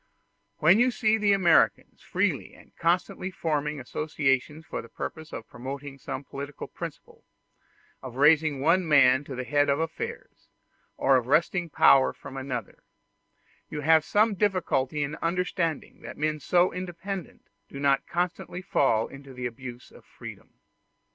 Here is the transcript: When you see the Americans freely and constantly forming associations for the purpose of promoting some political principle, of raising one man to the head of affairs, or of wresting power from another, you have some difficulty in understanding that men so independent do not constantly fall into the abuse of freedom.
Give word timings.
When 0.57 0.79
you 0.79 0.89
see 0.89 1.19
the 1.19 1.31
Americans 1.33 2.01
freely 2.01 2.55
and 2.55 2.75
constantly 2.75 3.29
forming 3.29 3.79
associations 3.79 4.65
for 4.65 4.81
the 4.81 4.89
purpose 4.89 5.31
of 5.31 5.47
promoting 5.47 5.99
some 5.99 6.23
political 6.23 6.65
principle, 6.67 7.23
of 8.01 8.15
raising 8.15 8.61
one 8.61 8.87
man 8.87 9.23
to 9.25 9.35
the 9.35 9.43
head 9.43 9.69
of 9.69 9.77
affairs, 9.77 10.47
or 10.97 11.17
of 11.17 11.27
wresting 11.27 11.69
power 11.69 12.13
from 12.13 12.35
another, 12.35 12.81
you 13.69 13.81
have 13.81 14.03
some 14.03 14.33
difficulty 14.33 15.03
in 15.03 15.17
understanding 15.17 16.01
that 16.01 16.17
men 16.17 16.39
so 16.39 16.73
independent 16.73 17.43
do 17.69 17.79
not 17.79 18.07
constantly 18.07 18.63
fall 18.63 19.05
into 19.07 19.35
the 19.35 19.45
abuse 19.45 19.91
of 19.91 20.03
freedom. 20.03 20.53